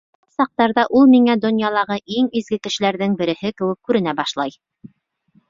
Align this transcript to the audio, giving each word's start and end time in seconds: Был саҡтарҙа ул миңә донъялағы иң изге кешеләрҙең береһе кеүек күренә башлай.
Был 0.25 0.33
саҡтарҙа 0.37 0.85
ул 0.99 1.03
миңә 1.11 1.35
донъялағы 1.43 1.97
иң 2.21 2.31
изге 2.41 2.59
кешеләрҙең 2.65 3.15
береһе 3.21 3.53
кеүек 3.61 3.79
күренә 3.91 4.19
башлай. 4.23 4.59